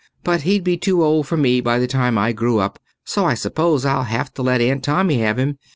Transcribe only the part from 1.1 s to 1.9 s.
for me by the